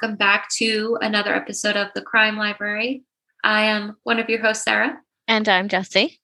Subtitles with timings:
[0.00, 3.02] welcome back to another episode of the Crime Library.
[3.42, 4.96] I am one of your hosts, Sarah.
[5.26, 6.20] And I'm Jesse.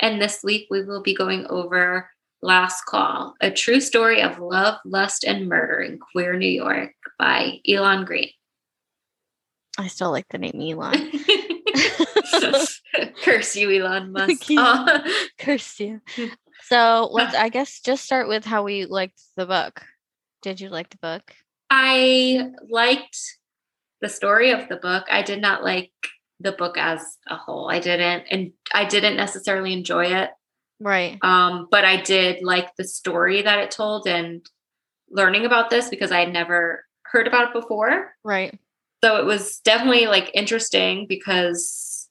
[0.00, 2.10] And this week we will be going over
[2.42, 7.60] Last Call, a true story of love, lust, and murder in queer New York by
[7.68, 8.30] Elon Green.
[9.78, 11.12] I still like the name Elon.
[13.22, 14.50] Curse you, Elon Musk.
[15.38, 16.00] Curse you.
[16.62, 19.84] So let's, I guess, just start with how we liked the book.
[20.42, 21.32] Did you like the book?
[21.76, 23.18] I liked
[24.00, 25.06] the story of the book.
[25.10, 25.90] I did not like
[26.38, 27.68] the book as a whole.
[27.68, 30.30] I didn't, and I didn't necessarily enjoy it.
[30.78, 31.18] Right.
[31.22, 34.48] Um, but I did like the story that it told and
[35.10, 38.14] learning about this because I had never heard about it before.
[38.22, 38.56] Right.
[39.02, 42.08] So it was definitely like interesting because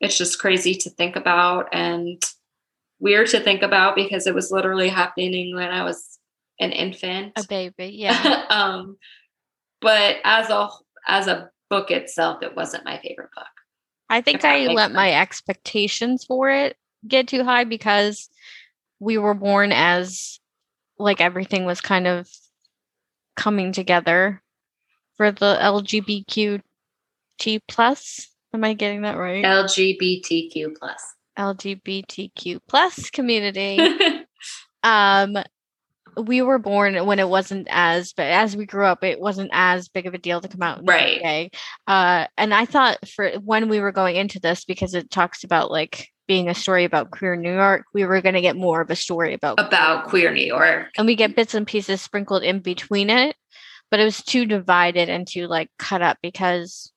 [0.00, 2.20] it's just crazy to think about and
[2.98, 6.15] weird to think about because it was literally happening when I was
[6.60, 7.32] an infant.
[7.36, 8.44] A baby, yeah.
[8.50, 8.96] um,
[9.80, 10.68] but as a
[11.06, 13.46] as a book itself, it wasn't my favorite book.
[14.08, 14.94] I think I let sense.
[14.94, 18.28] my expectations for it get too high because
[19.00, 20.40] we were born as
[20.98, 22.28] like everything was kind of
[23.36, 24.42] coming together
[25.16, 26.60] for the LGBTQ
[27.68, 28.28] plus.
[28.54, 29.44] Am I getting that right?
[29.44, 31.02] LGBTQ plus.
[31.38, 33.78] LGBTQ plus community.
[34.82, 35.36] um
[36.16, 39.88] we were born when it wasn't as but as we grew up it wasn't as
[39.88, 41.18] big of a deal to come out right.
[41.18, 41.50] Okay
[41.86, 45.70] uh and i thought for when we were going into this because it talks about
[45.70, 48.90] like being a story about queer new york we were going to get more of
[48.90, 50.88] a story about about queer new york.
[50.96, 53.36] And we get bits and pieces sprinkled in between it
[53.90, 56.92] but it was too divided and too like cut up because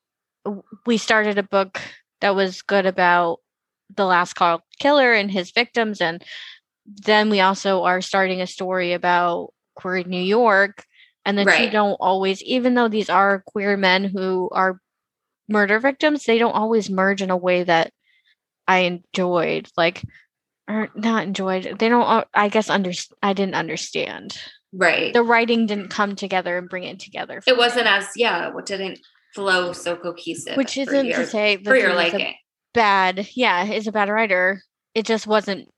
[0.85, 1.79] we started a book
[2.21, 3.39] that was good about
[3.95, 6.23] the last call killer and his victims and
[7.05, 10.85] then we also are starting a story about queer New York,
[11.25, 11.65] and the right.
[11.65, 14.79] two don't always, even though these are queer men who are
[15.47, 17.91] murder victims, they don't always merge in a way that
[18.67, 19.69] I enjoyed.
[19.77, 20.03] Like,
[20.67, 21.77] or not enjoyed.
[21.79, 22.27] They don't.
[22.33, 22.91] I guess under.
[23.21, 24.37] I didn't understand.
[24.71, 25.13] Right.
[25.13, 27.41] The writing didn't come together and bring it together.
[27.47, 28.49] It wasn't as yeah.
[28.49, 28.99] What didn't
[29.33, 30.57] flow so cohesive.
[30.57, 32.35] Which isn't your, to say that for your liking.
[32.73, 33.27] Bad.
[33.35, 34.61] Yeah, is a bad writer.
[34.93, 35.69] It just wasn't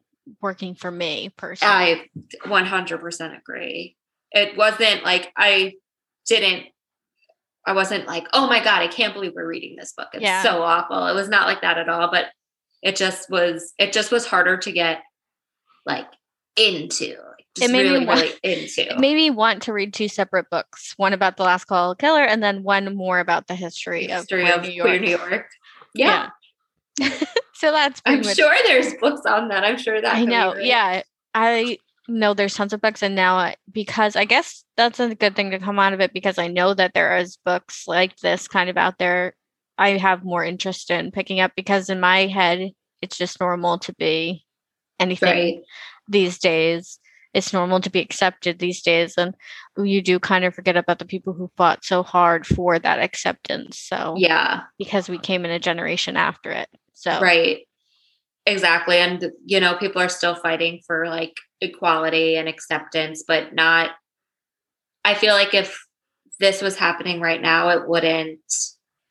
[0.41, 1.73] working for me personally.
[1.73, 2.05] I
[2.45, 3.97] 100% agree.
[4.31, 5.73] It wasn't like I
[6.27, 6.67] didn't
[7.65, 10.07] I wasn't like, "Oh my god, I can't believe we're reading this book.
[10.13, 10.41] It's yeah.
[10.41, 12.27] so awful." It was not like that at all, but
[12.81, 15.01] it just was it just was harder to get
[15.85, 16.07] like
[16.55, 17.15] into.
[17.55, 18.81] Just it made really, me want, really into.
[18.91, 22.23] It made me want to read two separate books, one about the last call killer
[22.23, 25.01] and then one more about the history, history of, of New York.
[25.01, 25.49] New York.
[25.93, 26.07] Yeah.
[26.07, 26.29] yeah.
[27.53, 29.63] so that's I'm much- sure there's books on that.
[29.63, 30.55] I'm sure that I know.
[30.55, 31.03] Yeah.
[31.33, 35.51] I know there's tons of books and now because I guess that's a good thing
[35.51, 38.69] to come out of it because I know that there is books like this kind
[38.69, 39.35] of out there.
[39.77, 42.71] I have more interest in picking up because in my head
[43.01, 44.45] it's just normal to be
[44.99, 45.63] anything right.
[46.07, 46.99] these days.
[47.33, 49.35] It's normal to be accepted these days and
[49.77, 53.79] you do kind of forget about the people who fought so hard for that acceptance.
[53.79, 54.63] So Yeah.
[54.77, 56.69] Because we came in a generation after it.
[56.93, 57.67] So Right.
[58.45, 58.97] Exactly.
[58.97, 63.91] And you know, people are still fighting for like equality and acceptance, but not
[65.03, 65.79] I feel like if
[66.39, 68.39] this was happening right now, it wouldn't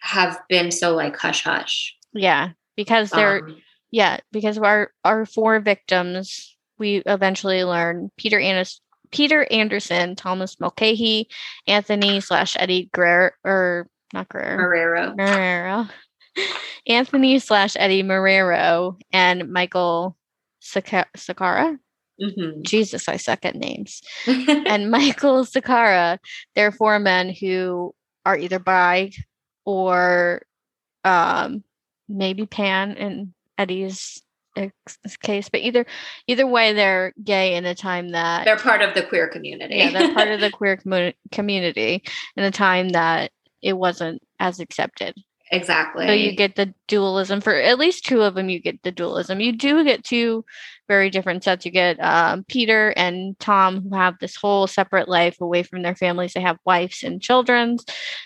[0.00, 1.97] have been so like hush hush.
[2.12, 3.56] Yeah, because they're um,
[3.91, 8.80] yeah, because our our four victims, we eventually learn Peter Anderson,
[9.12, 11.28] Peter Anderson, Thomas Mulcahy,
[11.66, 15.91] Anthony slash Eddie Guerrero, or not Guerrero, Marrero, Marrero,
[16.88, 20.16] Anthony slash Eddie Marrero and Michael
[20.62, 21.78] Sakara.
[22.20, 22.62] Mm-hmm.
[22.62, 24.02] Jesus, I suck at names.
[24.26, 26.18] and Michael Sakara,
[26.54, 27.94] they're four men who
[28.27, 29.10] are either bi
[29.65, 30.42] or
[31.04, 31.65] um,
[32.09, 34.22] maybe pan in Eddie's
[35.22, 35.86] case, but either
[36.26, 39.76] either way, they're gay in a time that they're part of the queer community.
[39.76, 42.02] yeah, they're part of the queer com- community
[42.36, 43.30] in a time that
[43.62, 45.14] it wasn't as accepted.
[45.52, 46.06] Exactly.
[46.06, 48.48] So you get the dualism for at least two of them.
[48.48, 49.41] You get the dualism.
[49.41, 50.44] You do get two
[50.86, 51.64] very different sets.
[51.64, 55.96] You get um, Peter and Tom, who have this whole separate life away from their
[55.96, 56.34] families.
[56.34, 57.78] They have wives and children,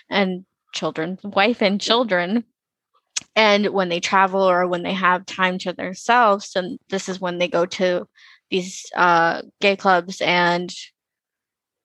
[0.09, 2.43] and children, wife and children.
[3.35, 7.37] And when they travel or when they have time to themselves, and this is when
[7.37, 8.07] they go to
[8.49, 10.73] these uh, gay clubs and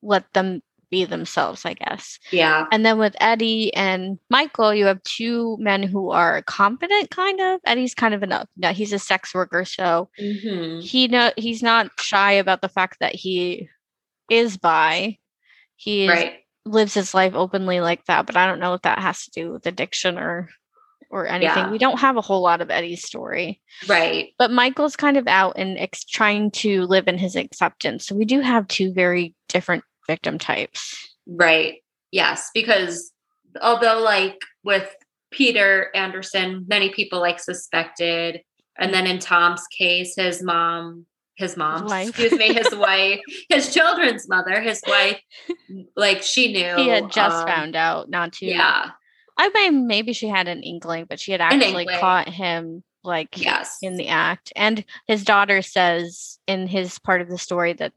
[0.03, 2.19] let them be themselves, I guess.
[2.31, 2.67] Yeah.
[2.73, 7.61] And then with Eddie and Michael, you have two men who are competent, kind of.
[7.65, 8.49] Eddie's kind of enough.
[8.56, 10.81] No, he's a sex worker, so mm-hmm.
[10.81, 13.69] he know he's not shy about the fact that he
[14.29, 15.19] is bi.
[15.77, 16.35] He right.
[16.65, 19.53] lives his life openly like that, but I don't know if that has to do
[19.53, 20.50] with addiction or
[21.10, 21.56] or anything.
[21.56, 21.70] Yeah.
[21.70, 23.60] We don't have a whole lot of Eddie's story.
[23.88, 24.32] Right.
[24.38, 28.06] But Michael's kind of out and ex- trying to live in his acceptance.
[28.06, 30.96] So we do have two very different victim types.
[31.26, 31.82] Right.
[32.12, 33.12] Yes, because
[33.60, 34.88] although like with
[35.30, 38.42] Peter Anderson, many people like suspected
[38.78, 44.28] and then in Tom's case his mom his mom, excuse me, his wife, his children's
[44.28, 45.18] mother, his wife,
[45.96, 46.76] like she knew.
[46.76, 48.90] He had just um, found out not too Yeah.
[49.40, 53.78] I mean, maybe she had an inkling, but she had actually caught him like yes.
[53.81, 54.52] in the act.
[54.54, 57.94] And his daughter says in his part of the story that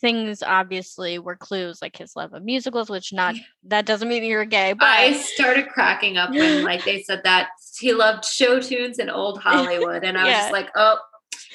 [0.00, 3.34] things obviously were clues like his love of musicals which not
[3.64, 7.48] that doesn't mean you're gay but i started cracking up when like they said that
[7.78, 10.40] he loved show tunes in old hollywood and i was yeah.
[10.42, 10.98] just like oh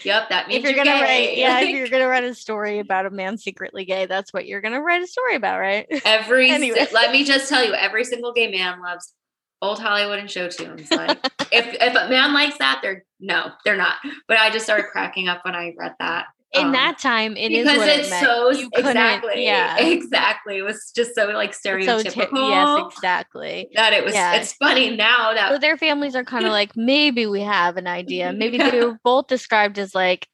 [0.04, 1.28] Yep, that means if you're, you're gonna gay.
[1.28, 4.46] write, yeah, if you're gonna write a story about a man secretly gay, that's what
[4.46, 5.86] you're gonna write a story about, right?
[6.06, 6.88] Every anyway.
[6.92, 9.14] let me just tell you, every single gay man loves
[9.62, 10.90] old Hollywood and show tunes.
[10.92, 11.18] Like
[11.52, 13.96] if if a man likes that, they're no, they're not.
[14.28, 16.28] But I just started cracking up when I read that.
[16.54, 19.78] In um, that time it because is it's it so exactly yeah.
[19.78, 20.58] exactly.
[20.58, 23.70] It was just so like stereotypical so yes exactly.
[23.76, 24.34] that it was yeah.
[24.34, 27.88] it's funny now that so their families are kind of like maybe we have an
[27.88, 28.34] idea.
[28.42, 30.28] Maybe they were both described as like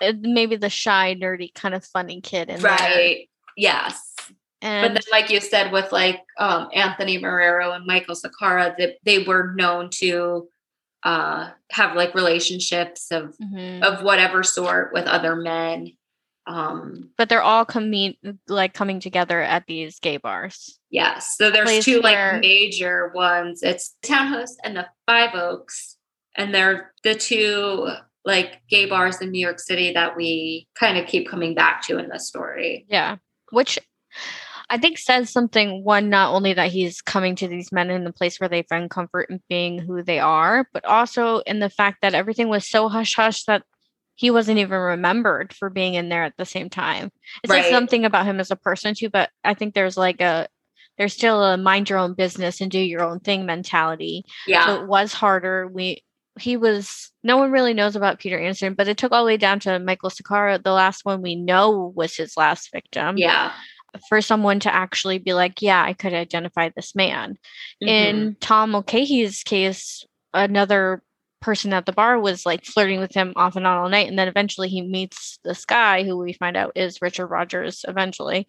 [0.00, 2.78] uh, maybe the shy nerdy kind of funny kid in right.
[2.78, 3.16] There.
[3.56, 4.11] yes
[4.62, 8.96] and but then like you said with like um anthony marrero and michael sakara that
[9.04, 10.48] they were known to
[11.04, 13.82] uh, have like relationships of mm-hmm.
[13.82, 15.92] of whatever sort with other men.
[16.46, 18.16] Um, but they're all coming
[18.48, 20.78] like coming together at these gay bars.
[20.90, 21.36] Yes.
[21.36, 22.32] So there's two where...
[22.32, 23.62] like major ones.
[23.62, 25.96] It's Townhouse and the Five Oaks,
[26.36, 27.88] and they're the two
[28.24, 31.98] like gay bars in New York City that we kind of keep coming back to
[31.98, 32.86] in the story.
[32.88, 33.16] Yeah.
[33.50, 33.78] Which
[34.72, 38.12] I think says something one not only that he's coming to these men in the
[38.12, 41.98] place where they find comfort in being who they are, but also in the fact
[42.00, 43.64] that everything was so hush hush that
[44.14, 47.10] he wasn't even remembered for being in there at the same time.
[47.44, 47.64] It right.
[47.64, 50.48] says something about him as a person too, but I think there's like a
[50.96, 54.24] there's still a mind your own business and do your own thing mentality.
[54.46, 54.64] Yeah.
[54.64, 55.68] So it was harder.
[55.68, 56.02] We
[56.40, 59.36] he was no one really knows about Peter Anderson, but it took all the way
[59.36, 60.62] down to Michael Sakara.
[60.62, 63.18] The last one we know was his last victim.
[63.18, 63.52] Yeah
[64.08, 67.38] for someone to actually be like, yeah, I could identify this man.
[67.82, 67.88] Mm-hmm.
[67.88, 71.02] In Tom Mulcahy's case, another
[71.40, 74.08] person at the bar was like flirting with him off and on all night.
[74.08, 78.46] And then eventually he meets this guy who we find out is Richard Rogers eventually.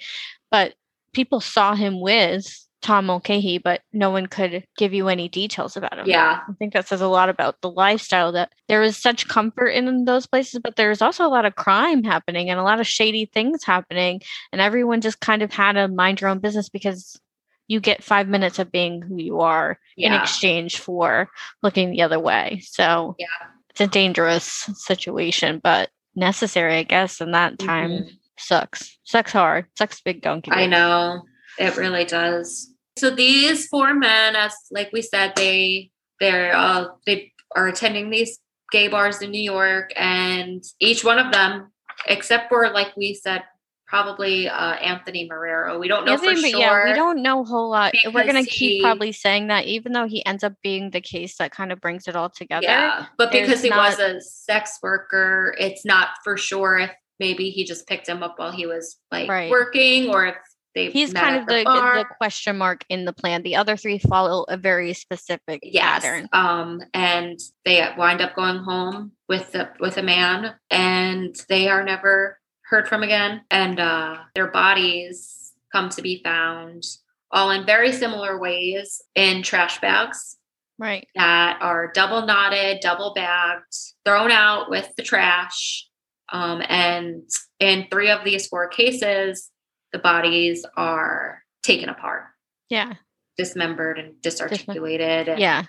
[0.51, 0.75] But
[1.13, 2.45] people saw him with
[2.83, 6.05] Tom Mulcahy, but no one could give you any details about him.
[6.05, 6.41] Yeah.
[6.47, 10.05] I think that says a lot about the lifestyle that there was such comfort in
[10.05, 13.25] those places, but there's also a lot of crime happening and a lot of shady
[13.25, 14.21] things happening.
[14.51, 17.19] And everyone just kind of had to mind your own business because
[17.67, 20.07] you get five minutes of being who you are yeah.
[20.07, 21.29] in exchange for
[21.63, 22.61] looking the other way.
[22.65, 23.25] So yeah.
[23.69, 24.45] it's a dangerous
[24.75, 27.21] situation, but necessary, I guess.
[27.21, 28.07] And that time mm-hmm.
[28.37, 28.99] sucks.
[29.05, 29.67] Sucks hard.
[29.77, 30.51] Sucks big donkey.
[30.51, 31.23] I know.
[31.57, 32.72] It really does.
[32.97, 38.39] So these four men, as like we said, they they're uh, they are attending these
[38.71, 41.71] gay bars in New York, and each one of them,
[42.07, 43.43] except for like we said,
[43.87, 45.79] probably uh, Anthony Marrero.
[45.79, 46.59] We don't know Anthony, for sure.
[46.59, 47.93] Yeah, we don't know a whole lot.
[48.13, 51.51] We're gonna keep probably saying that, even though he ends up being the case that
[51.51, 52.65] kind of brings it all together.
[52.65, 57.49] Yeah, but because he not, was a sex worker, it's not for sure if maybe
[57.49, 59.51] he just picked him up while he was like right.
[59.51, 60.35] working, or if
[60.75, 63.43] they he's kind of the, the, question mark in the plan.
[63.43, 66.03] The other three follow a very specific yes.
[66.03, 66.29] pattern.
[66.33, 71.83] um and they wind up going home with the with a man and they are
[71.83, 73.41] never heard from again.
[73.51, 76.83] And uh their bodies come to be found
[77.31, 80.37] all in very similar ways in trash bags
[80.77, 81.07] right.
[81.15, 83.75] that are double knotted double bagged
[84.05, 85.87] thrown out with the trash
[86.31, 89.49] um, and in three of these four cases
[89.93, 92.25] the bodies are taken apart.
[92.69, 92.93] Yeah.
[93.37, 95.29] Dismembered and disarticulated.
[95.29, 95.63] And, yeah.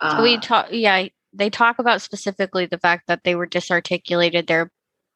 [0.00, 4.46] Uh, so we talk yeah, they talk about specifically the fact that they were disarticulated,
[4.46, 4.70] their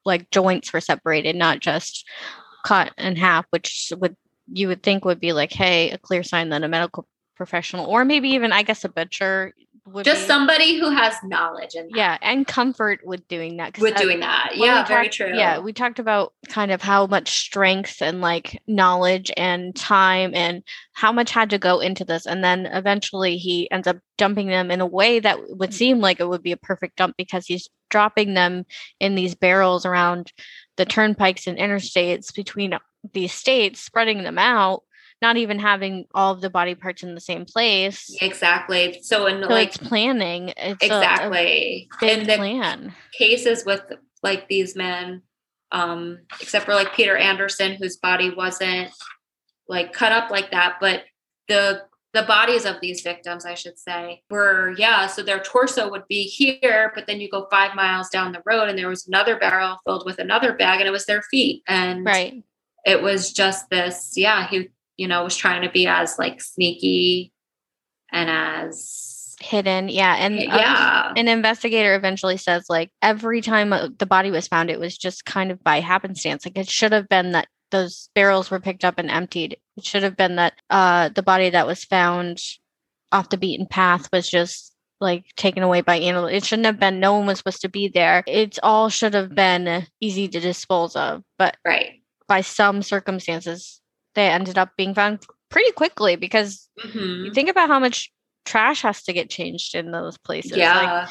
[0.05, 2.05] like joints were separated, not just
[2.65, 4.15] cut in half, which would
[4.51, 8.05] you would think would be like, hey, a clear sign that a medical professional or
[8.05, 9.53] maybe even I guess a butcher
[10.03, 14.51] just somebody who has knowledge and yeah and comfort with doing that with doing that.
[14.55, 15.35] yeah very talked, true.
[15.35, 20.63] yeah we talked about kind of how much strength and like knowledge and time and
[20.93, 24.71] how much had to go into this and then eventually he ends up dumping them
[24.71, 27.69] in a way that would seem like it would be a perfect dump because he's
[27.89, 28.65] dropping them
[29.01, 30.31] in these barrels around
[30.77, 32.73] the turnpikes and interstates between
[33.11, 34.83] these states spreading them out
[35.23, 38.15] not even having all of the body parts in the same place.
[38.21, 38.99] Exactly.
[39.01, 40.53] So in so like it's planning.
[40.57, 42.93] It's exactly a, a in the plan.
[43.17, 43.81] cases with
[44.21, 45.21] like these men,
[45.71, 48.91] um, except for like Peter Anderson, whose body wasn't
[49.69, 51.03] like cut up like that, but
[51.47, 56.07] the the bodies of these victims, I should say, were, yeah, so their torso would
[56.07, 59.39] be here, but then you go five miles down the road and there was another
[59.39, 61.63] barrel filled with another bag and it was their feet.
[61.67, 62.43] And right.
[62.85, 67.31] it was just this, yeah, he, you know, was trying to be as like sneaky
[68.11, 69.89] and as hidden.
[69.89, 70.15] Yeah.
[70.15, 74.69] And yeah, uh, an investigator eventually says, like, every time uh, the body was found,
[74.69, 76.45] it was just kind of by happenstance.
[76.45, 79.57] Like, it should have been that those barrels were picked up and emptied.
[79.77, 82.41] It should have been that uh, the body that was found
[83.11, 86.27] off the beaten path was just like taken away by animal.
[86.27, 86.99] It shouldn't have been.
[86.99, 88.23] No one was supposed to be there.
[88.27, 91.23] It's all should have been easy to dispose of.
[91.37, 93.81] But right by some circumstances,
[94.15, 97.25] they ended up being found pretty quickly because mm-hmm.
[97.25, 98.11] you think about how much
[98.45, 100.57] trash has to get changed in those places.
[100.57, 101.07] Yeah.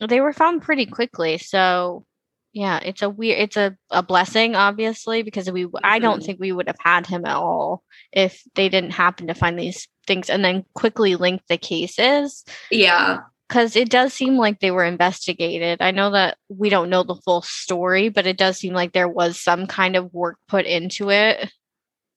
[0.00, 1.38] Like, they were found pretty quickly.
[1.38, 2.04] So
[2.52, 5.76] yeah, it's a weird it's a, a blessing, obviously, because we mm-hmm.
[5.82, 9.34] I don't think we would have had him at all if they didn't happen to
[9.34, 12.44] find these things and then quickly link the cases.
[12.70, 13.20] Yeah.
[13.48, 15.82] Because it does seem like they were investigated.
[15.82, 19.08] I know that we don't know the full story, but it does seem like there
[19.08, 21.52] was some kind of work put into it.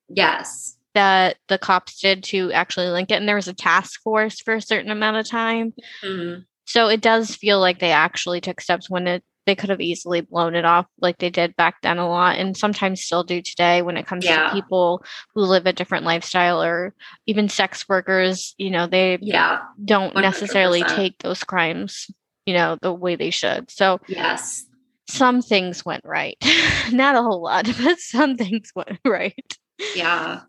[0.08, 0.76] Yes.
[0.94, 3.14] That the cops did to actually link it.
[3.14, 5.74] And there was a task force for a certain amount of time.
[6.04, 6.40] Mm-hmm.
[6.64, 10.20] So it does feel like they actually took steps when it they could have easily
[10.20, 13.80] blown it off like they did back then a lot and sometimes still do today
[13.80, 14.48] when it comes Yeah.
[14.50, 15.02] to people
[15.34, 16.92] who live a different lifestyle or
[17.26, 19.60] even sex workers you know they Yeah.
[19.82, 20.94] don't necessarily 100%.
[20.96, 22.10] take those crimes
[22.44, 24.66] you know the way they should so Yes.
[25.08, 26.36] some things went right
[26.92, 29.56] not a whole lot but some things went right
[29.94, 30.42] Yeah.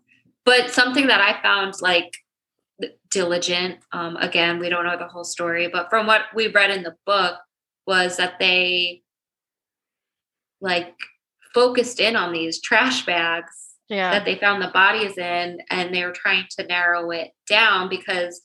[0.44, 2.12] But something that I found like
[3.10, 6.82] diligent, um, again, we don't know the whole story, but from what we read in
[6.82, 7.38] the book
[7.86, 9.02] was that they
[10.60, 10.94] like
[11.54, 14.12] focused in on these trash bags yeah.
[14.12, 18.42] that they found the bodies in and they were trying to narrow it down because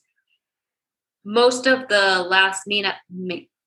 [1.24, 2.86] most of the last mean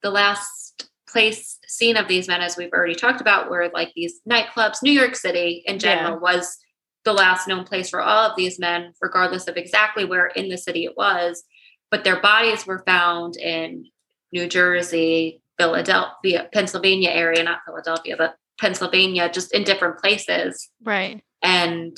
[0.02, 4.20] the last place scene of these men as we've already talked about were like these
[4.28, 4.82] nightclubs.
[4.82, 6.58] New york city in general was
[7.04, 10.58] the last known place for all of these men regardless of exactly where in the
[10.58, 11.44] city it was
[11.90, 13.84] but their bodies were found in
[14.32, 21.96] new jersey philadelphia pennsylvania area not philadelphia but pennsylvania just in different places right and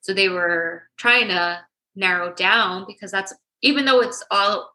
[0.00, 1.60] so they were trying to
[1.94, 4.70] narrow down because that's even though it's all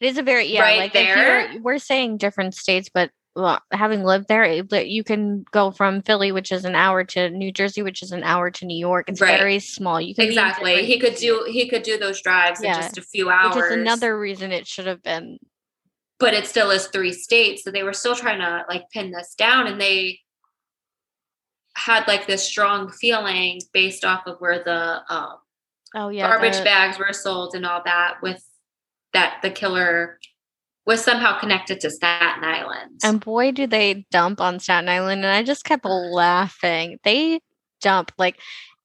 [0.00, 1.58] it is a very yeah Right like there.
[1.60, 6.32] we're saying different states but well, having lived there it- you can go from philly
[6.32, 9.08] which is an hour to new jersey which is an hour to new york.
[9.08, 9.38] It's Right.
[9.38, 10.00] very small.
[10.00, 10.84] You can exactly.
[10.84, 12.76] he could do he could do those drives Yeah.
[12.76, 15.38] in just a few hours which is another reason it should have been.
[16.18, 19.34] But it still is three states so they were still trying to like pin this
[19.34, 20.20] down and they
[21.74, 25.36] had like this strong feeling based off of where the um,
[25.94, 28.44] oh yeah garbage the- bags were sold and all that with
[29.14, 30.18] that the killer
[30.86, 33.00] was somehow connected to Staten Island.
[33.04, 37.40] and boy do they dump on staten island and i just kept laughing they
[37.80, 38.38] dump like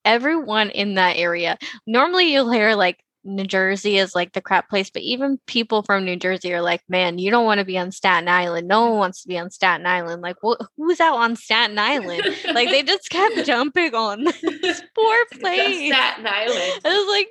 [0.06, 4.90] everyone in that area normally you'll hear like New Jersey is like the crap place,
[4.90, 7.92] but even people from New Jersey are like, man, you don't want to be on
[7.92, 8.68] Staten Island.
[8.68, 10.22] No one wants to be on Staten Island.
[10.22, 12.24] Like, wh- who's out on Staten Island?
[12.54, 15.94] like, they just kept jumping on this poor place.
[15.94, 16.82] Staten Island.
[16.86, 17.28] I was like,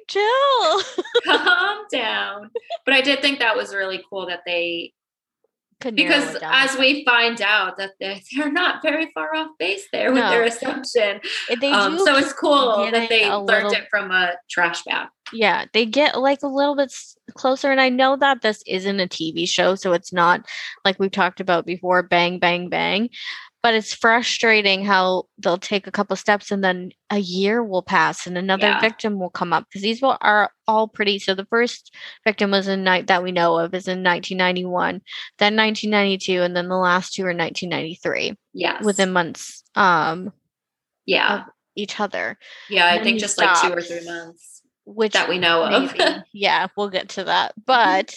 [1.26, 1.36] chill.
[1.36, 2.50] Calm down.
[2.84, 4.92] But I did think that was really cool that they
[5.80, 10.10] Could because as we find out that they're, they're not very far off base there
[10.12, 11.20] with their assumption.
[11.60, 15.08] They Um, so it's cool that they learned little- it from a trash bag.
[15.32, 16.92] yeah they get like a little bit
[17.34, 20.46] closer and i know that this isn't a tv show so it's not
[20.84, 23.10] like we've talked about before bang bang bang
[23.66, 28.24] but it's frustrating how they'll take a couple steps and then a year will pass
[28.24, 28.80] and another Yeah.
[28.80, 31.92] victim will come up because these will, are all pretty so the first
[32.24, 35.02] victim was in night that we know of is in 1991
[35.38, 38.84] then 1992 and then the last two are 1993 Yes.
[38.84, 40.32] within months um
[41.04, 41.46] yeah.
[41.74, 42.38] each other
[42.70, 42.86] Yeah.
[42.86, 45.92] I think just like two or three months which that we know of.
[46.32, 47.52] yeah, we'll get to that.
[47.66, 48.14] But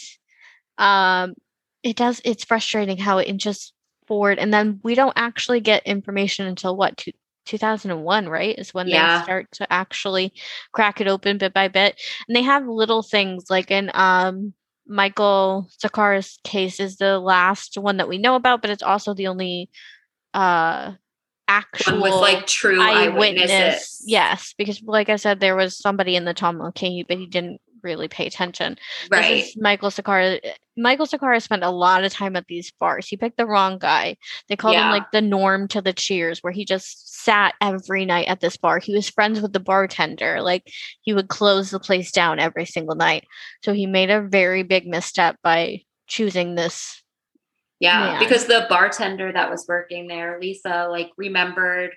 [0.78, 1.34] um
[1.82, 3.74] it does it's frustrating how it just
[4.10, 7.12] forward and then we don't actually get information until what two,
[7.46, 9.18] 2001 right is when Yeah.
[9.20, 10.34] they start to actually
[10.74, 11.96] crack it open bit by bit
[12.28, 14.54] and they have little things like in um
[14.88, 19.28] michael Sakara's case is the last one that we know about but it's also the
[19.28, 19.70] only
[20.34, 20.94] uh
[21.48, 23.52] actual with like true eyewitness.
[23.52, 24.04] eyewitnesses.
[24.06, 27.60] Yes, because like I said, there was somebody in the Tom King, but he didn't
[27.84, 28.78] really pay attention.
[29.12, 29.46] Right.
[29.58, 30.40] Michael Sakara.
[30.44, 33.06] Eh, Michael Sakara spent a lot of time at these bars.
[33.06, 34.16] He picked the wrong guy.
[34.48, 34.86] They called yeah.
[34.86, 38.56] him like the norm to the cheers, where he just sat every night at this
[38.56, 38.80] bar.
[38.80, 40.42] He was friends with the bartender.
[40.42, 40.72] Like
[41.02, 43.26] he would close the place down every single night.
[43.64, 47.04] So he made a very big misstep by choosing this.
[47.80, 48.20] Yeah, man.
[48.20, 51.92] because the bartender that was working there, Lisa, like remembered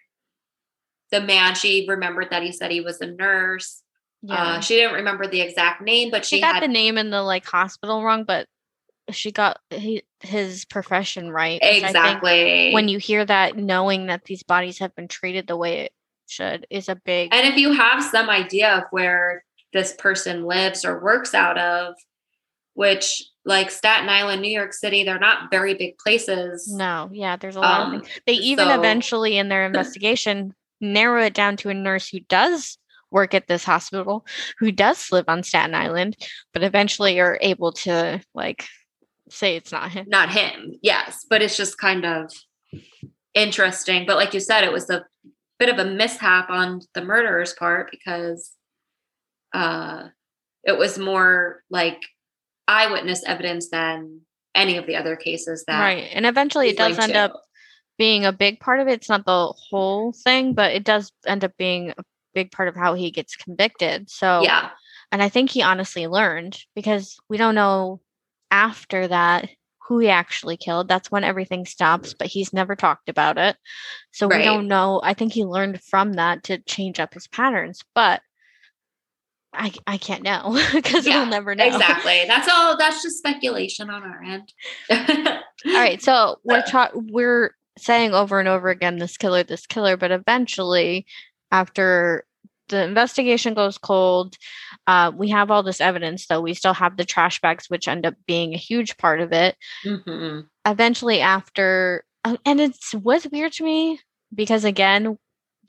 [1.10, 1.54] the man.
[1.54, 3.81] She remembered that he said he was a nurse
[4.22, 4.34] yeah.
[4.34, 7.10] Uh, she didn't remember the exact name, but she, she got had, the name in
[7.10, 8.46] the like hospital wrong, but
[9.10, 11.58] she got he, his profession right.
[11.62, 12.72] Exactly.
[12.72, 15.92] When you hear that, knowing that these bodies have been treated the way it
[16.28, 17.34] should is a big.
[17.34, 21.94] And if you have some idea of where this person lives or works out of,
[22.74, 26.72] which like Staten Island, New York City, they're not very big places.
[26.72, 28.02] No, yeah, there's a lot um.
[28.26, 32.78] They even so, eventually in their investigation narrow it down to a nurse who does
[33.12, 34.26] work at this hospital
[34.58, 36.16] who does live on Staten Island,
[36.52, 38.66] but eventually are able to like
[39.30, 40.06] say it's not him.
[40.08, 41.24] Not him, yes.
[41.28, 42.32] But it's just kind of
[43.34, 44.04] interesting.
[44.06, 45.04] But like you said, it was a
[45.62, 48.50] bit of a mishap on the murderer's part because
[49.52, 50.08] uh
[50.64, 52.00] it was more like
[52.66, 54.22] eyewitness evidence than
[54.56, 57.18] any of the other cases that right and eventually it does end to.
[57.18, 57.44] up
[57.96, 61.44] being a big part of it it's not the whole thing but it does end
[61.44, 61.94] up being
[62.34, 64.10] big part of how he gets convicted.
[64.10, 64.70] So yeah.
[65.10, 68.00] And I think he honestly learned because we don't know
[68.50, 69.50] after that
[69.86, 70.88] who he actually killed.
[70.88, 73.56] That's when everything stops, but he's never talked about it.
[74.12, 74.38] So right.
[74.38, 75.00] we don't know.
[75.02, 78.22] I think he learned from that to change up his patterns, but
[79.52, 81.66] I I can't know because yeah, we'll never know.
[81.66, 82.24] Exactly.
[82.26, 84.52] That's all that's just speculation on our end.
[84.90, 86.00] all right.
[86.00, 90.10] So uh we're tra- we're saying over and over again this killer, this killer, but
[90.10, 91.06] eventually
[91.50, 92.24] after
[92.72, 94.36] the investigation goes cold,
[94.86, 98.04] uh, we have all this evidence, though we still have the trash bags, which end
[98.04, 99.56] up being a huge part of it.
[99.84, 100.40] Mm-hmm.
[100.66, 104.00] Eventually, after, uh, and it was weird to me
[104.34, 105.18] because, again,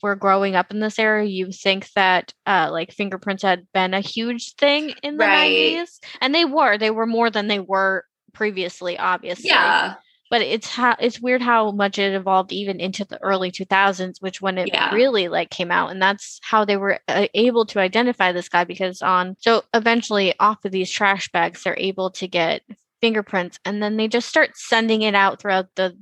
[0.02, 4.02] we're growing up in this era, you think that uh, like fingerprints had been a
[4.02, 5.78] huge thing in the right.
[5.78, 6.00] 90s.
[6.22, 9.50] And they were, they were more than they were previously, obviously.
[9.50, 9.96] Yeah
[10.34, 14.41] but it's how it's weird how much it evolved even into the early 2000s which
[14.41, 14.91] when it yeah.
[14.91, 18.63] really like came out and that's how they were uh, able to identify this guy
[18.63, 22.63] because on so eventually off of these trash bags they're able to get
[23.00, 25.96] fingerprints and then they just start sending it out throughout the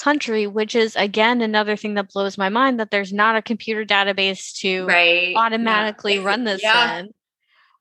[0.00, 3.84] country which is again another thing that blows my mind that there's not a computer
[3.84, 5.34] database to right.
[5.36, 6.24] automatically yeah.
[6.24, 7.00] run this yeah.
[7.00, 7.10] in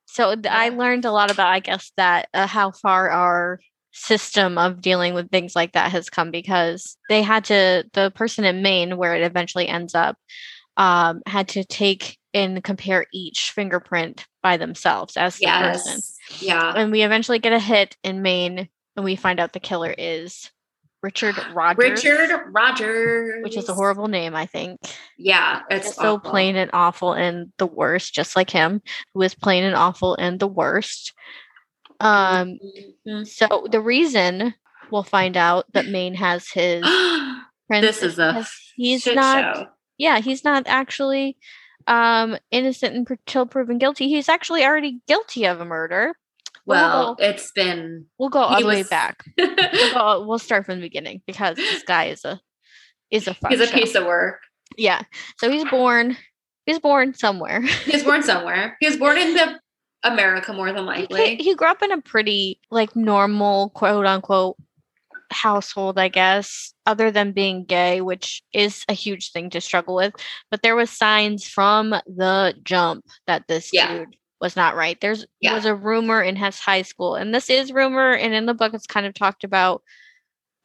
[0.07, 0.53] so yeah.
[0.53, 3.61] i learned a lot about i guess that uh, how far our
[3.95, 8.43] system of dealing with things like that has come because they had to the person
[8.43, 10.17] in Maine where it eventually ends up
[10.77, 15.83] um, had to take and compare each fingerprint by themselves as the yes.
[15.83, 16.01] person.
[16.45, 16.73] Yeah.
[16.75, 20.51] And we eventually get a hit in Maine and we find out the killer is
[21.01, 22.03] Richard Rogers.
[22.03, 23.43] Richard Rogers.
[23.43, 24.81] Which is a horrible name, I think.
[25.17, 28.81] Yeah, it's, it's so plain and awful and the worst, just like him,
[29.13, 31.13] who is plain and awful and the worst.
[31.99, 32.59] Um,
[33.07, 33.23] mm-hmm.
[33.23, 34.53] so the reason
[34.91, 36.83] we'll find out that Maine has his
[37.69, 39.67] this is a he's not show.
[39.97, 41.37] yeah he's not actually
[41.87, 46.15] um innocent until proven guilty he's actually already guilty of a murder
[46.67, 48.75] well, we'll go, it's been we'll go all the was...
[48.75, 52.39] way back we'll, go, we'll start from the beginning because this guy is a
[53.11, 53.73] is a he's a show.
[53.73, 54.39] piece of work
[54.77, 55.01] yeah
[55.37, 56.17] so he's born
[56.65, 59.59] he's born somewhere he's born somewhere he was born in the
[60.05, 61.35] America more than likely.
[61.35, 64.55] He, he grew up in a pretty like normal quote unquote
[65.31, 70.13] household, I guess, other than being gay, which is a huge thing to struggle with.
[70.51, 73.97] But there was signs from the jump that this yeah.
[73.97, 74.99] dude was not right.
[75.01, 75.49] There's yeah.
[75.49, 78.53] there was a rumor in his high school, and this is rumor, and in the
[78.53, 79.81] book it's kind of talked about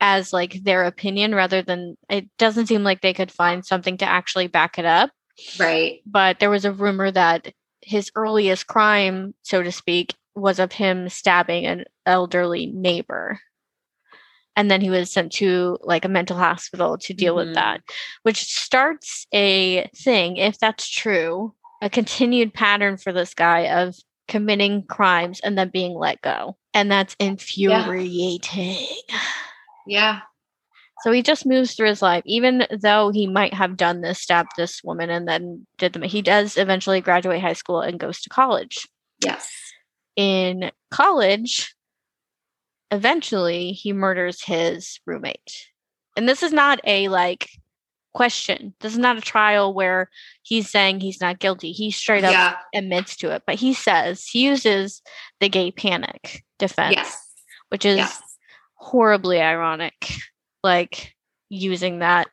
[0.00, 4.06] as like their opinion rather than it doesn't seem like they could find something to
[4.06, 5.10] actually back it up.
[5.58, 6.00] Right.
[6.06, 7.52] But there was a rumor that
[7.90, 13.40] his earliest crime, so to speak, was of him stabbing an elderly neighbor.
[14.54, 17.48] And then he was sent to like a mental hospital to deal mm-hmm.
[17.48, 17.80] with that,
[18.22, 23.96] which starts a thing, if that's true, a continued pattern for this guy of
[24.28, 26.56] committing crimes and then being let go.
[26.72, 28.86] And that's infuriating.
[29.08, 29.20] Yeah.
[29.86, 30.20] yeah.
[31.02, 34.52] So he just moves through his life, even though he might have done this, stabbed
[34.56, 36.06] this woman, and then did the.
[36.06, 38.86] He does eventually graduate high school and goes to college.
[39.24, 39.50] Yes.
[40.16, 41.74] In college,
[42.90, 45.68] eventually he murders his roommate.
[46.16, 47.48] And this is not a like
[48.12, 48.74] question.
[48.80, 50.10] This is not a trial where
[50.42, 51.72] he's saying he's not guilty.
[51.72, 52.56] He straight up yeah.
[52.74, 53.44] admits to it.
[53.46, 55.02] But he says he uses
[55.40, 57.34] the gay panic defense, yes.
[57.68, 58.20] which is yes.
[58.74, 59.94] horribly ironic.
[60.62, 61.14] Like
[61.48, 62.28] using that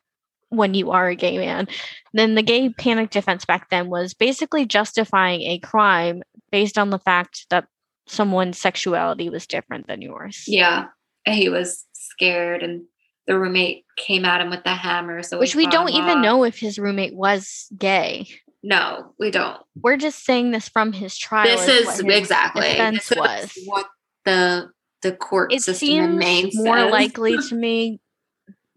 [0.50, 1.68] when you are a gay man.
[2.14, 7.00] Then the gay panic defense back then was basically justifying a crime based on the
[7.00, 7.66] fact that
[8.08, 10.44] someone's sexuality was different than yours.
[10.48, 10.86] Yeah.
[11.26, 12.84] He was scared and
[13.26, 15.22] the roommate came at him with the hammer.
[15.22, 16.24] So which we don't even off.
[16.24, 18.28] know if his roommate was gay.
[18.64, 19.58] No, we don't.
[19.82, 21.46] We're just saying this from his trial.
[21.46, 23.86] This is exactly defense this was what
[24.26, 24.70] the
[25.04, 28.00] the court it system seems more likely to me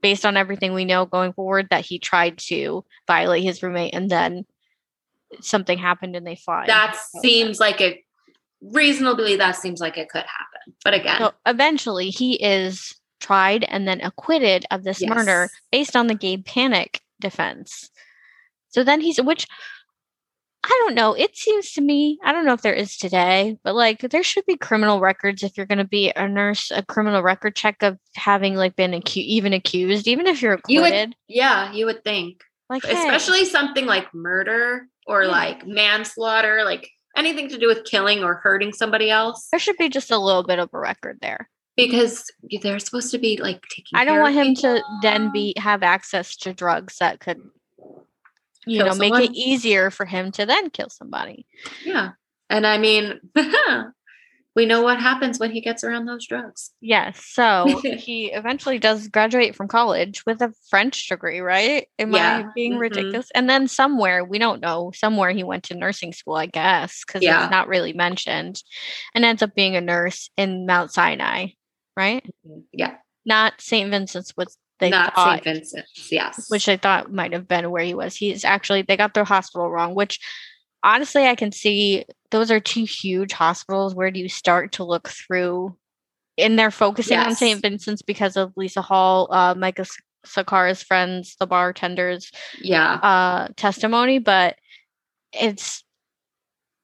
[0.00, 4.10] based on everything we know going forward that he tried to violate his roommate and
[4.10, 4.44] then
[5.40, 6.66] something happened and they fought.
[6.66, 8.00] That seems like it
[8.62, 10.74] reasonably that seems like it could happen.
[10.84, 15.10] But again, so eventually he is tried and then acquitted of this yes.
[15.10, 17.90] murder based on the gay panic defense.
[18.68, 19.46] So then he's which
[20.62, 21.14] I don't know.
[21.14, 24.44] It seems to me, I don't know if there is today, but like there should
[24.46, 27.98] be criminal records if you're going to be a nurse, a criminal record check of
[28.14, 30.68] having like been acu- even accused, even if you're acquitted.
[30.68, 32.42] You would, yeah, you would think.
[32.68, 33.46] Like, especially hey.
[33.46, 35.30] something like murder or yeah.
[35.30, 39.48] like manslaughter, like anything to do with killing or hurting somebody else.
[39.50, 42.24] There should be just a little bit of a record there because
[42.62, 43.98] they're supposed to be like taking.
[43.98, 44.76] I don't want him people.
[44.76, 47.40] to then be have access to drugs that could
[48.70, 49.20] you know someone.
[49.20, 51.46] make it easier for him to then kill somebody
[51.84, 52.10] yeah
[52.48, 53.20] and i mean
[54.56, 59.08] we know what happens when he gets around those drugs yes so he eventually does
[59.08, 62.38] graduate from college with a french degree right am yeah.
[62.38, 62.82] i being mm-hmm.
[62.82, 67.02] ridiculous and then somewhere we don't know somewhere he went to nursing school i guess
[67.04, 67.42] because yeah.
[67.42, 68.62] it's not really mentioned
[69.14, 71.46] and ends up being a nurse in mount sinai
[71.96, 72.60] right mm-hmm.
[72.72, 75.44] yeah not st vincent's with they not St.
[75.44, 76.46] Vincent's, yes.
[76.48, 78.16] Which I thought might have been where he was.
[78.16, 80.18] He's actually they got their hospital wrong, which
[80.82, 83.94] honestly I can see those are two huge hospitals.
[83.94, 85.76] Where do you start to look through?
[86.38, 87.26] And they're focusing yes.
[87.26, 87.60] on St.
[87.60, 89.84] Vincent's because of Lisa Hall, uh, Micah
[90.26, 94.56] Sakara's friends, the bartenders, yeah, uh, testimony, but
[95.32, 95.84] it's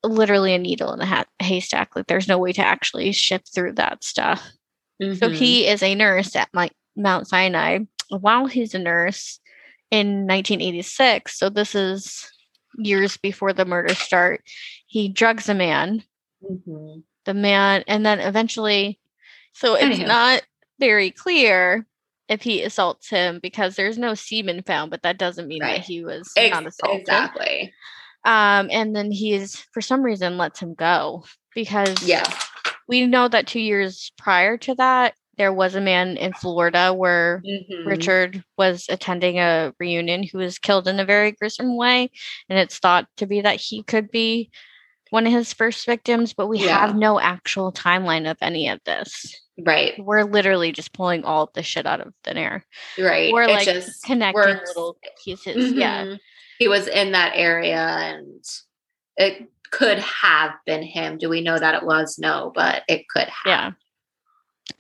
[0.04, 1.94] literally a needle in a hat, haystack.
[1.96, 4.42] Like there's no way to actually shift through that stuff.
[5.02, 5.14] Mm-hmm.
[5.14, 9.40] So he is a nurse at my Mount Sinai while he's a nurse
[9.90, 11.38] in 1986.
[11.38, 12.30] So this is
[12.78, 14.42] years before the murders start.
[14.86, 16.02] He drugs a man.
[16.42, 17.00] Mm-hmm.
[17.24, 19.00] The man, and then eventually,
[19.52, 20.42] so it's not
[20.78, 21.86] very clear
[22.28, 25.78] if he assaults him because there's no semen found, but that doesn't mean right.
[25.78, 27.00] that he was Ex- not assaulted.
[27.00, 27.72] Exactly.
[28.24, 32.28] Um, and then he's for some reason lets him go because yeah,
[32.88, 37.42] we know that two years prior to that, there was a man in Florida where
[37.46, 37.86] mm-hmm.
[37.86, 42.10] Richard was attending a reunion who was killed in a very gruesome way.
[42.48, 44.50] And it's thought to be that he could be
[45.10, 46.78] one of his first victims, but we yeah.
[46.78, 49.34] have no actual timeline of any of this.
[49.58, 49.94] Right.
[49.98, 52.64] We're literally just pulling all of the shit out of thin air.
[52.98, 53.32] Right.
[53.32, 54.68] We're like just connecting works.
[54.74, 55.70] little pieces.
[55.70, 55.78] Mm-hmm.
[55.78, 56.14] Yeah.
[56.58, 58.42] He was in that area and
[59.16, 61.18] it could have been him.
[61.18, 62.18] Do we know that it was?
[62.18, 63.46] No, but it could have.
[63.46, 63.70] Yeah.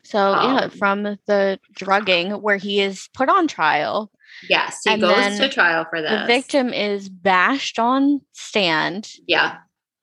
[0.06, 4.10] So um, yeah, from the drugging where he is put on trial.
[4.48, 6.10] Yes, he goes to trial for this.
[6.10, 9.10] The victim is bashed on stand.
[9.26, 9.58] Yeah.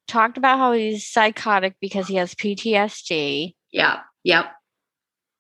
[0.08, 3.56] Talked about how he's psychotic because he has PTSD.
[3.72, 4.00] Yeah.
[4.24, 4.46] Yep.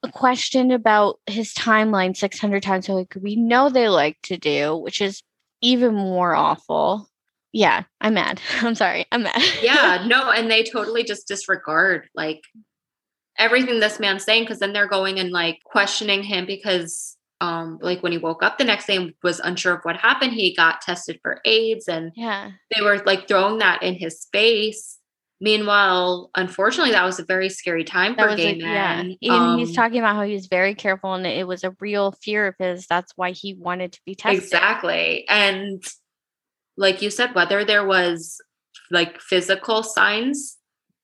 [0.03, 3.13] A question about his timeline 600 times a week.
[3.19, 5.23] We know they like to do, which is
[5.61, 7.09] even more awful.
[7.51, 8.41] Yeah, I'm mad.
[8.61, 9.05] I'm sorry.
[9.11, 9.41] I'm mad.
[9.61, 12.41] yeah, no, and they totally just disregard like
[13.37, 18.01] everything this man's saying because then they're going and like questioning him because um like
[18.03, 20.81] when he woke up the next day and was unsure of what happened he got
[20.81, 22.51] tested for aids and yeah.
[22.73, 24.97] they were like throwing that in his face.
[25.41, 29.75] Meanwhile unfortunately that was a very scary time that for gay men yeah um, he's
[29.75, 32.87] talking about how he was very careful and it was a real fear of his
[32.87, 34.41] that's why he wanted to be tested.
[34.41, 35.27] Exactly.
[35.27, 35.83] And
[36.77, 38.39] like you said whether there was
[38.89, 40.57] like physical signs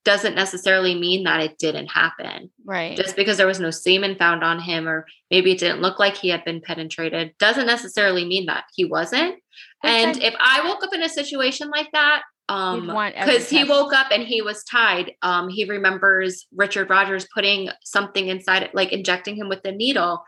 [0.04, 2.50] doesn't necessarily mean that it didn't happen.
[2.64, 2.96] Right.
[2.96, 6.16] Just because there was no semen found on him or maybe it didn't look like
[6.16, 9.36] he had been penetrated doesn't necessarily mean that he wasn't.
[9.82, 14.08] And if I woke up in a situation like that, um because he woke up
[14.10, 19.36] and he was tied um he remembers richard Rogers putting something inside it like injecting
[19.36, 20.24] him with a needle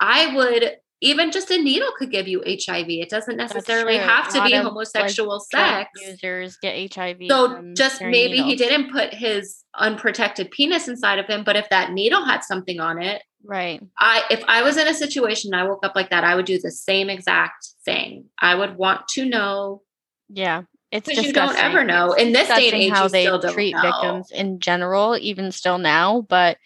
[0.00, 2.86] i would even just a needle could give you HIV.
[2.88, 5.90] It doesn't necessarily have to be homosexual like, sex.
[6.02, 7.18] Users get HIV.
[7.28, 8.46] So just maybe needles.
[8.46, 12.80] he didn't put his unprotected penis inside of him, but if that needle had something
[12.80, 13.82] on it, right.
[13.98, 16.46] I if I was in a situation and I woke up like that, I would
[16.46, 18.24] do the same exact thing.
[18.40, 19.82] I would want to know.
[20.30, 20.62] Yeah.
[20.90, 24.30] It's because you don't ever know in this day and age how they treat victims
[24.30, 26.22] in general, even still now.
[26.22, 26.56] But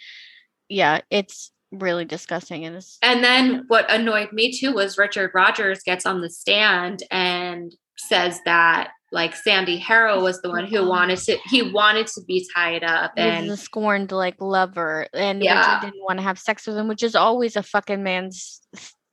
[0.68, 6.07] yeah, it's really disgusting and and then what annoyed me too was richard rogers gets
[6.07, 11.37] on the stand and says that like sandy harrow was the one who wanted to
[11.46, 15.76] he wanted to be tied up and the scorned like lover and yeah.
[15.76, 18.61] richard didn't want to have sex with him which is always a fucking man's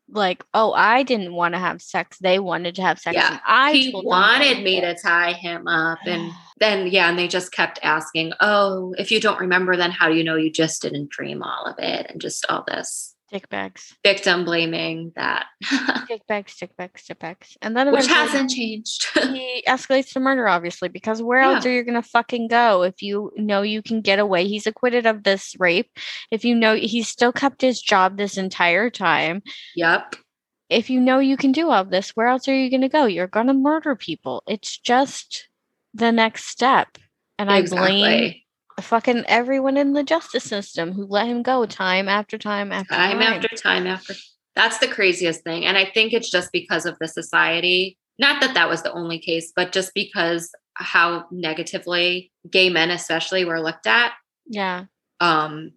[0.08, 2.20] like, oh, I didn't want to have sex.
[2.20, 3.16] They wanted to have sex.
[3.16, 3.40] Yeah.
[3.46, 5.98] I he wanted me to tie him up.
[6.06, 10.08] And then, yeah, and they just kept asking, oh, if you don't remember, then how
[10.08, 12.08] do you know you just didn't dream all of it?
[12.10, 13.94] And just all this dick bags.
[14.04, 15.48] Victim blaming that.
[16.08, 17.58] dick bags, dick bags, dick bags.
[17.62, 19.08] And then Which hasn't changed.
[19.14, 21.56] he escalates to murder, obviously, because where yeah.
[21.56, 24.48] else are you gonna fucking go if you know you can get away?
[24.48, 25.90] He's acquitted of this rape.
[26.32, 29.42] If you know he's still kept his job this entire time.
[29.76, 30.16] Yep.
[30.70, 33.06] If you know you can do all this, where else are you gonna go?
[33.06, 34.44] You're gonna murder people.
[34.48, 35.48] It's just
[35.96, 36.98] the next step.
[37.40, 38.04] And exactly.
[38.04, 38.34] I blame
[38.82, 43.20] fucking everyone in the justice system who let him go time after time after time,
[43.20, 44.14] time after time after
[44.56, 48.54] that's the craziest thing and i think it's just because of the society not that
[48.54, 53.88] that was the only case but just because how negatively gay men especially were looked
[53.88, 54.12] at
[54.46, 54.86] yeah
[55.22, 55.72] um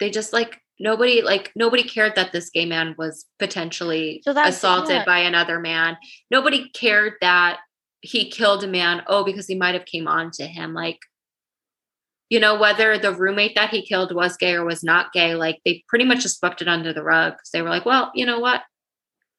[0.00, 4.96] they just like nobody like nobody cared that this gay man was potentially so assaulted
[4.96, 5.04] yeah.
[5.04, 5.96] by another man
[6.32, 7.60] nobody cared that
[8.00, 10.98] he killed a man oh because he might have came on to him like
[12.30, 15.60] you know, whether the roommate that he killed was gay or was not gay, like
[15.64, 18.24] they pretty much just swept it under the rug because they were like, well, you
[18.24, 18.62] know what?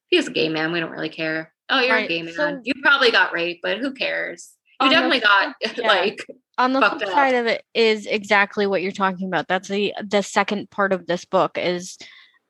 [0.09, 0.73] He's a gay man.
[0.73, 1.53] We don't really care.
[1.69, 2.05] Oh, you're right.
[2.05, 2.33] a gay man.
[2.33, 4.51] So, you probably got raped, but who cares?
[4.81, 5.87] You definitely the, got yeah.
[5.87, 6.25] like
[6.57, 9.47] on the flip side of it is exactly what you're talking about.
[9.47, 11.97] That's the the second part of this book is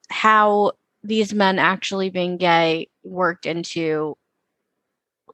[0.10, 0.72] how
[1.04, 4.18] these men actually being gay worked into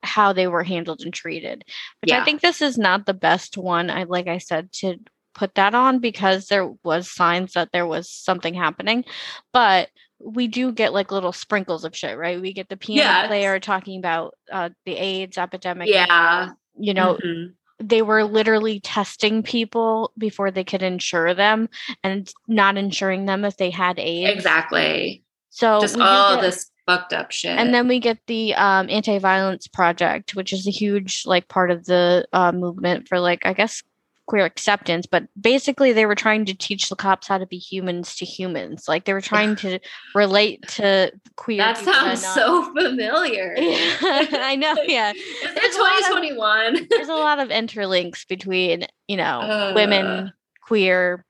[0.03, 1.63] how they were handled and treated.
[2.01, 2.21] Which yeah.
[2.21, 3.89] I think this is not the best one.
[3.89, 4.97] I like I said to
[5.33, 9.05] put that on because there was signs that there was something happening,
[9.53, 12.41] but we do get like little sprinkles of shit, right?
[12.41, 13.27] We get the piano yes.
[13.27, 15.89] player talking about uh, the AIDS epidemic.
[15.89, 17.15] Yeah, you know.
[17.15, 21.69] Mm-hmm they were literally testing people before they could insure them
[22.03, 24.35] and not insuring them if they had AIDS.
[24.35, 25.23] Exactly.
[25.49, 27.57] So just all get, this fucked up shit.
[27.57, 31.85] And then we get the um, anti-violence project, which is a huge like part of
[31.85, 33.83] the uh, movement for like I guess
[34.25, 35.05] queer acceptance.
[35.05, 38.85] But basically, they were trying to teach the cops how to be humans to humans.
[38.87, 39.79] Like they were trying to
[40.15, 41.57] relate to queer.
[41.57, 43.55] That sounds so familiar.
[43.59, 44.75] I know.
[44.85, 46.87] Yeah, it's 2021.
[46.89, 51.25] there's a lot of interlinks between you know uh, women, queer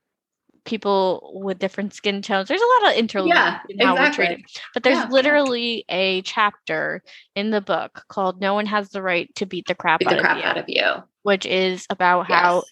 [0.68, 2.48] people with different skin tones.
[2.48, 4.24] There's a lot of interlinks yeah, in how exactly.
[4.24, 4.46] we're treated.
[4.74, 5.08] But there's yeah.
[5.10, 7.02] literally a chapter
[7.36, 10.16] in the book called "No One Has the Right to Beat the Crap, beat out,
[10.16, 12.40] the crap of out of You," which is about yes.
[12.40, 12.64] how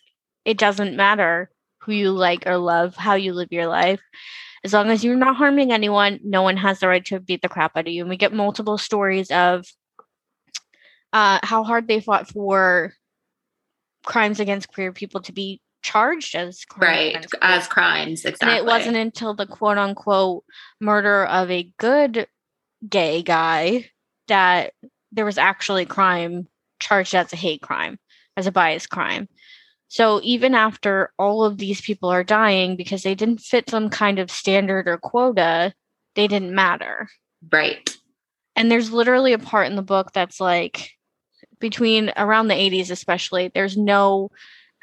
[0.44, 4.02] it doesn't matter who you like or love, how you live your life.
[4.64, 7.50] As long as you're not harming anyone, no one has the right to beat the
[7.50, 8.02] crap out of you.
[8.02, 9.66] And we get multiple stories of
[11.14, 12.94] uh, how hard they fought for
[14.04, 18.50] crimes against queer people to be charged as crimes right as crimes exactly.
[18.50, 20.44] and it wasn't until the quote unquote
[20.82, 22.28] murder of a good
[22.90, 23.88] gay guy
[24.28, 24.74] that
[25.12, 26.48] there was actually crime
[26.80, 28.00] charged as a hate crime
[28.38, 29.28] as a bias crime.
[29.88, 34.20] So even after all of these people are dying because they didn't fit some kind
[34.20, 35.74] of standard or quota
[36.16, 37.08] they didn't matter.
[37.52, 37.96] Right.
[38.56, 40.92] And there's literally a part in the book that's like
[41.60, 44.30] between around the 80s especially there's no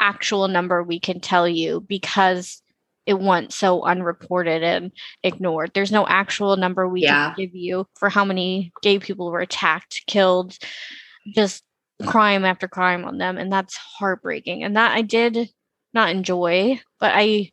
[0.02, 2.60] actual number we can tell you because
[3.06, 5.70] it went so unreported and ignored.
[5.74, 7.34] There's no actual number we yeah.
[7.34, 10.56] can give you for how many gay people were attacked, killed,
[11.34, 11.62] just
[12.04, 13.38] crime after crime on them.
[13.38, 14.62] And that's heartbreaking.
[14.62, 15.50] And that I did
[15.94, 17.50] not enjoy, but I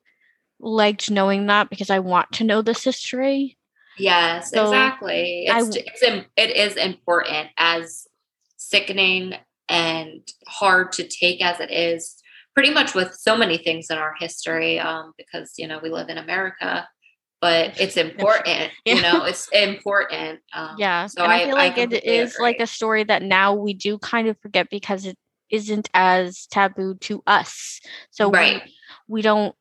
[0.59, 3.57] liked knowing that because I want to know this history.
[3.97, 5.45] Yes, so exactly.
[5.47, 8.07] It's, I, it's it is important as
[8.57, 9.33] sickening
[9.67, 12.15] and hard to take as it is
[12.60, 16.10] pretty much with so many things in our history um, because you know we live
[16.10, 16.86] in america
[17.39, 18.95] but it's important yeah.
[18.95, 22.36] you know it's important um, yeah so and I, I feel like I it is
[22.36, 22.43] agree.
[22.43, 25.17] like a story that now we do kind of forget because it
[25.50, 27.80] isn't as taboo to us
[28.12, 28.62] so right.
[28.65, 28.74] we,
[29.08, 29.56] we don't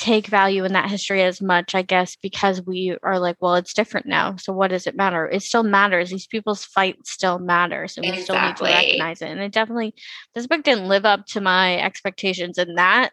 [0.00, 3.74] take value in that history as much, I guess, because we are like, well, it's
[3.74, 4.36] different now.
[4.36, 5.28] So what does it matter?
[5.28, 6.08] It still matters.
[6.08, 7.98] These people's fight still matters.
[7.98, 9.28] And we still need to recognize it.
[9.28, 9.94] And it definitely,
[10.34, 13.12] this book didn't live up to my expectations in that.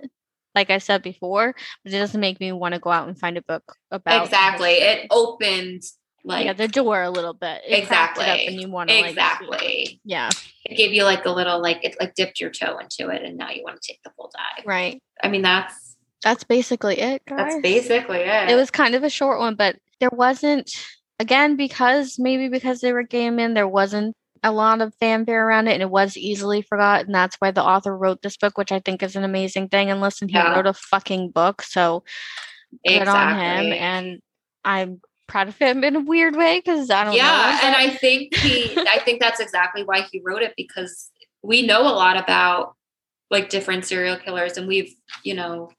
[0.56, 3.38] Like I said before, but it doesn't make me want to go out and find
[3.38, 4.72] a book about exactly.
[4.72, 5.84] It opened
[6.24, 7.62] like yeah, the door a little bit.
[7.68, 8.26] It exactly.
[8.26, 9.48] and you want to exactly.
[9.50, 10.30] Like, yeah.
[10.66, 13.38] It gave you like a little like it like dipped your toe into it, and
[13.38, 14.66] now you want to take the full dive.
[14.66, 15.00] Right.
[15.22, 15.87] I mean, that's
[16.24, 17.24] that's basically it.
[17.28, 17.38] Guys.
[17.38, 18.50] That's basically it.
[18.50, 20.72] It was kind of a short one, but there wasn't
[21.20, 25.68] again because maybe because they were gay men, there wasn't a lot of fanfare around
[25.68, 27.12] it and it was easily forgotten.
[27.12, 29.90] That's why the author wrote this book, which I think is an amazing thing.
[29.90, 30.54] And listen, he yeah.
[30.54, 31.62] wrote a fucking book.
[31.62, 32.04] So
[32.86, 33.74] good on him.
[33.74, 34.22] And
[34.64, 37.32] I'm proud of him in a weird way because I don't yeah, know.
[37.32, 37.60] Yeah.
[37.64, 41.10] And I think he I think that's exactly why he wrote it because
[41.42, 42.76] we know a lot about
[43.30, 45.72] like different serial killers and we've, you know,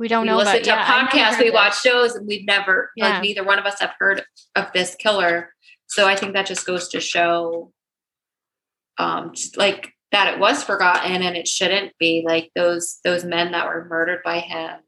[0.00, 0.38] we don't know.
[0.38, 3.10] we know listen to yeah, podcasts, we watch shows, and we've never yeah.
[3.10, 4.24] like neither one of us have heard
[4.56, 5.54] of this killer.
[5.88, 7.70] So I think that just goes to show,
[8.96, 12.24] um, like that it was forgotten and it shouldn't be.
[12.26, 14.80] Like those those men that were murdered by him.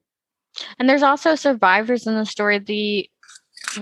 [0.78, 2.58] And there's also survivors in the story.
[2.58, 3.10] The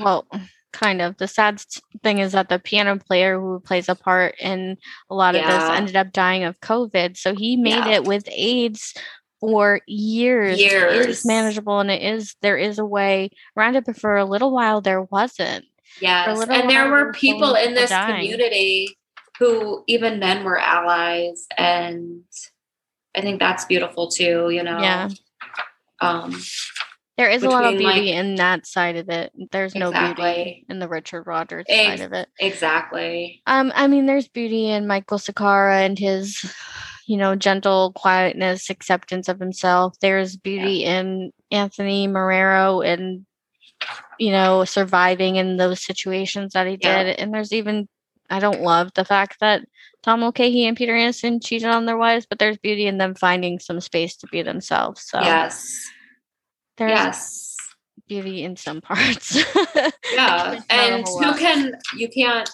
[0.00, 0.26] well,
[0.72, 1.62] kind of the sad
[2.02, 4.76] thing is that the piano player who plays a part in
[5.08, 7.16] a lot of this ended up dying of COVID.
[7.16, 7.90] So he made yeah.
[7.90, 8.94] it with AIDS
[9.40, 10.60] for years.
[10.60, 11.06] Years.
[11.06, 14.24] It is manageable and it is there is a way around it, but for a
[14.24, 15.64] little while there wasn't.
[16.00, 16.46] Yes.
[16.48, 18.96] And there were people in this community
[19.38, 22.22] who even then were allies and
[23.14, 24.80] I think that's beautiful too, you know.
[24.80, 25.08] Yeah.
[26.00, 26.40] Um
[27.20, 29.30] there is a lot of beauty like, in that side of it.
[29.52, 30.24] There's exactly.
[30.24, 32.30] no beauty in the Richard Rogers Ex- side of it.
[32.38, 33.42] Exactly.
[33.46, 36.50] Um, I mean, there's beauty in Michael Sakara and his
[37.06, 39.96] you know, gentle quietness, acceptance of himself.
[40.00, 41.00] There's beauty yeah.
[41.00, 43.26] in Anthony Marrero and,
[44.18, 47.04] you know, surviving in those situations that he yeah.
[47.04, 47.18] did.
[47.18, 47.88] And there's even,
[48.28, 49.62] I don't love the fact that
[50.02, 53.58] Tom Mulcahy and Peter Anderson cheated on their wives, but there's beauty in them finding
[53.58, 55.02] some space to be themselves.
[55.02, 55.88] So, yes.
[56.76, 57.56] There's yes.
[58.08, 59.36] beauty in some parts.
[60.12, 60.60] yeah.
[60.70, 62.48] and who can, you can't,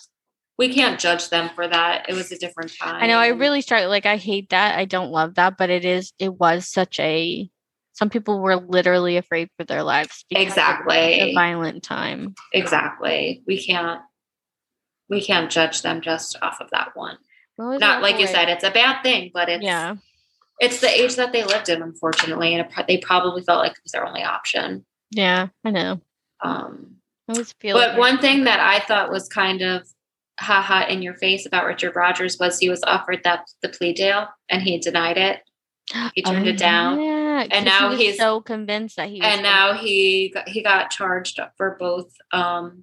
[0.59, 2.09] we can't judge them for that.
[2.09, 3.03] It was a different time.
[3.03, 3.19] I know.
[3.19, 3.91] I really struggle.
[3.91, 4.79] Like, I hate that.
[4.79, 6.13] I don't love that, but it is.
[6.19, 7.49] It was such a.
[7.93, 10.25] Some people were literally afraid for their lives.
[10.31, 10.97] exactly.
[10.97, 12.35] a violent time.
[12.53, 13.43] Exactly.
[13.47, 14.01] We can't.
[15.09, 17.19] We can't judge them just off of that one.
[17.59, 19.97] Not like you said, it's a bad thing, but it's yeah.
[20.59, 23.83] It's the age that they lived in, unfortunately, and it, they probably felt like it
[23.85, 24.87] was their only option.
[25.11, 26.01] Yeah, I know.
[26.43, 26.97] Um,
[27.29, 27.77] I always feel.
[27.77, 29.87] But like one thing that I thought was kind of
[30.39, 34.29] haha in your face about Richard Rogers was he was offered that the plea deal
[34.51, 35.41] and he denied it.
[36.15, 37.01] He turned oh, it down.
[37.01, 40.91] Yeah, and now he he's so convinced that he And now he got, he got
[40.91, 42.83] charged for both um,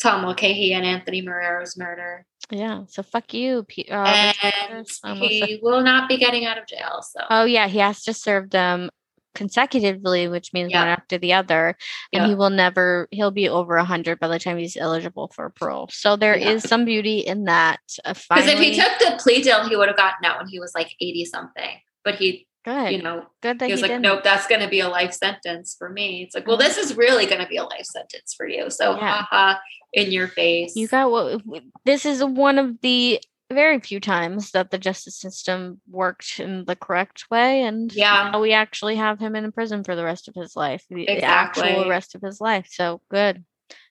[0.00, 2.24] Tom Mulcahy and Anthony Marrero's murder.
[2.50, 3.66] Yeah, so fuck you.
[3.90, 4.86] Uh, and
[5.18, 7.02] he will not be getting out of jail.
[7.02, 7.20] So.
[7.30, 8.90] Oh yeah, he has to serve them
[9.34, 10.80] consecutively, which means yeah.
[10.80, 11.76] one after the other,
[12.12, 12.28] and yeah.
[12.28, 13.08] he will never.
[13.10, 15.88] He'll be over a hundred by the time he's eligible for parole.
[15.92, 16.50] So there yeah.
[16.50, 17.80] is some beauty in that.
[18.04, 20.60] Uh, because if he took the plea deal, he would have gotten out when he
[20.60, 21.78] was like eighty something.
[22.04, 24.02] But he, good, you know, good he was he like, didn't.
[24.02, 26.22] nope, that's going to be a life sentence for me.
[26.22, 28.70] It's like, well, this is really going to be a life sentence for you.
[28.70, 29.58] So, haha,
[29.92, 30.76] in your face.
[30.76, 31.42] You got what?
[31.84, 33.20] This is one of the
[33.52, 38.52] very few times that the justice system worked in the correct way and yeah we
[38.52, 41.64] actually have him in prison for the rest of his life the exactly.
[41.64, 43.44] actual rest of his life so good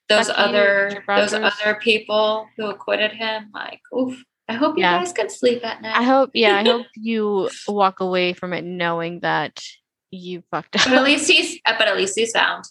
[0.08, 4.98] those other those other people who acquitted him like oof I hope you yeah.
[4.98, 5.96] guys can sleep at night.
[5.96, 9.64] I hope, yeah, I hope you walk away from it knowing that
[10.10, 10.84] you fucked up.
[10.84, 12.64] But at least he's, uh, but at least he's found.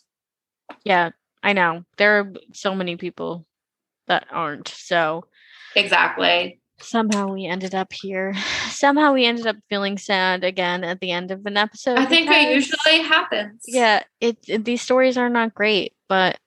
[0.83, 1.09] Yeah,
[1.41, 1.83] I know.
[1.97, 3.47] There are so many people
[4.05, 4.67] that aren't.
[4.67, 5.25] So
[5.75, 8.33] exactly somehow we ended up here.
[8.69, 11.97] Somehow we ended up feeling sad again at the end of an episode.
[11.97, 13.63] I think it usually happens.
[13.67, 16.37] Yeah, it, it, these stories are not great, but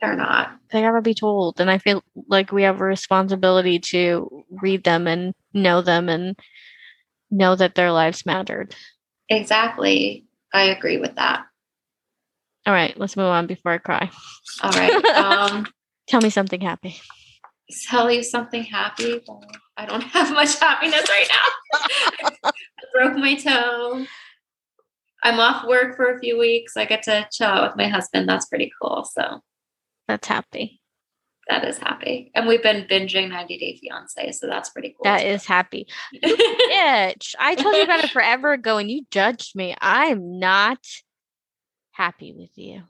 [0.00, 0.56] they're not.
[0.70, 5.06] They gotta be told, and I feel like we have a responsibility to read them
[5.06, 6.38] and know them and
[7.30, 8.74] know that their lives mattered.
[9.28, 11.44] Exactly, I agree with that.
[12.66, 14.10] All right, let's move on before I cry.
[14.62, 15.04] All right.
[15.14, 15.66] Um,
[16.06, 17.00] Tell me something happy.
[17.86, 19.22] Tell you something happy.
[19.76, 21.80] I don't have much happiness right now.
[22.50, 22.52] I
[22.92, 24.06] broke my toe.
[25.22, 26.76] I'm off work for a few weeks.
[26.76, 28.28] I get to chill out with my husband.
[28.28, 29.08] That's pretty cool.
[29.10, 29.40] So
[30.06, 30.80] that's happy.
[31.48, 32.30] That is happy.
[32.34, 34.32] And we've been binging 90 Day Fiance.
[34.32, 35.04] So that's pretty cool.
[35.04, 35.86] That is happy.
[36.22, 37.34] Bitch.
[37.38, 39.74] I told you about it forever ago and you judged me.
[39.80, 40.78] I'm not
[41.92, 42.82] happy with you.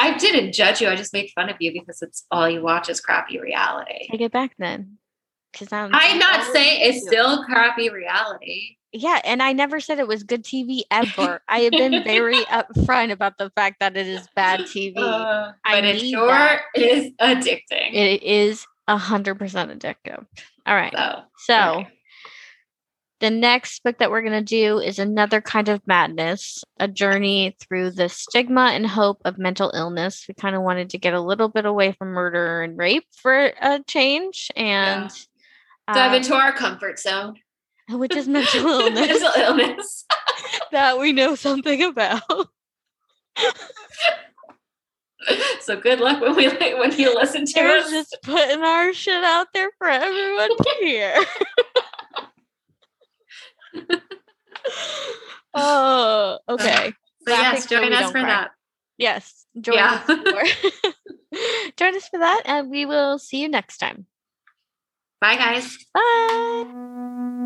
[0.00, 0.88] I didn't judge you.
[0.88, 4.08] I just made fun of you because it's all you watch is crappy reality.
[4.10, 4.96] Take it back then.
[5.52, 8.76] Because I'm, I'm not saying it's still crappy reality.
[8.92, 11.42] Yeah, and I never said it was good TV ever.
[11.48, 14.94] I have been very upfront about the fact that it is bad TV.
[14.96, 16.62] Uh, but it sure that.
[16.74, 17.92] is addicting.
[17.92, 20.24] It is a hundred percent addictive.
[20.64, 20.92] All right.
[20.96, 21.88] So, so okay.
[23.20, 27.90] The next book that we're gonna do is another kind of madness, a journey through
[27.90, 30.24] the stigma and hope of mental illness.
[30.26, 33.52] We kind of wanted to get a little bit away from murder and rape for
[33.60, 35.10] a change and
[35.88, 35.94] yeah.
[35.94, 37.36] dive um, into our comfort zone
[37.90, 39.20] which is mental illness.
[39.20, 40.04] mental illness
[40.72, 42.48] that we know something about.
[45.60, 47.90] so good luck when we when you listen to We're us.
[47.90, 51.14] just putting our shit out there for everyone to hear.
[55.54, 56.92] oh, okay.
[57.26, 58.26] So yes, join us for cry.
[58.26, 58.50] that.
[58.98, 60.02] Yes, join yeah.
[60.06, 60.88] us for
[61.76, 64.06] join us for that, and we will see you next time.
[65.20, 65.76] Bye, guys.
[65.92, 67.36] Bye.